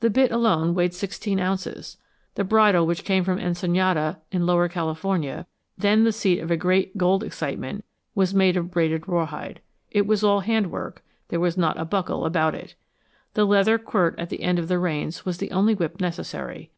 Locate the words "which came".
2.86-3.24